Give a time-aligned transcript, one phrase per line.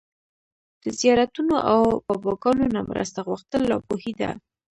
[0.83, 4.29] د زيارتونو او باباګانو نه مرسته غوښتل ناپوهي ده